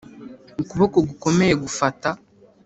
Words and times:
ukuboko 0.61 0.97
gukomeye 1.09 1.53
gufata 1.63 2.09